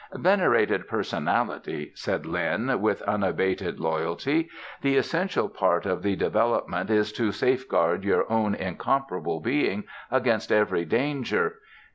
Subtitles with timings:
[0.15, 4.49] "Venerated personality," said Lin, with unabated loyalty,
[4.81, 10.85] "the essential part of the development is to safeguard your own incomparable being against every
[10.85, 11.59] danger.